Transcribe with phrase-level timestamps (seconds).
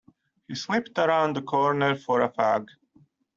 [0.47, 2.67] He slipped around the corner for a fag.